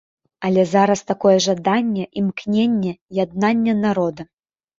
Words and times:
Але 0.47 0.61
зараз 0.69 1.03
такое 1.11 1.33
жаданне, 1.47 2.07
імкненне, 2.23 2.93
яднанне 3.27 3.73
народа. 3.85 4.21